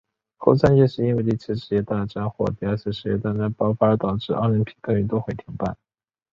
[0.37, 5.77] 后三届是因为第一次世界大战或者第二次世界大战爆发而导致奥林匹克运动会停办。